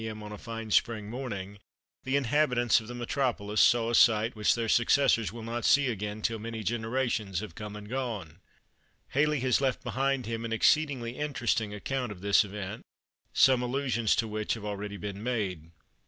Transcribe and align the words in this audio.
m. 0.03 0.23
on 0.23 0.31
a 0.31 0.37
fine 0.39 0.71
spring 0.71 1.11
morning, 1.11 1.59
the 2.05 2.15
inhabitants 2.15 2.79
of 2.79 2.87
the 2.87 2.95
Metropolis 2.95 3.61
saw 3.61 3.91
a 3.91 3.93
sight 3.93 4.35
which 4.35 4.55
their 4.55 4.67
successors 4.67 5.31
will 5.31 5.43
not 5.43 5.63
see 5.63 5.91
again 5.91 6.23
till 6.23 6.39
many 6.39 6.63
generations 6.63 7.39
have 7.39 7.53
come 7.53 7.75
and 7.75 7.87
gone. 7.87 8.39
Halley 9.09 9.41
has 9.41 9.61
left 9.61 9.83
behind 9.83 10.25
him 10.25 10.43
an 10.43 10.51
exceedingly 10.53 11.15
interesting 11.17 11.71
account 11.71 12.11
of 12.11 12.21
this 12.21 12.43
event, 12.43 12.81
some 13.31 13.61
allusions 13.61 14.15
to 14.15 14.27
which 14.27 14.55
have 14.55 14.65
already 14.65 14.97
been 14.97 15.21
made. 15.21 15.69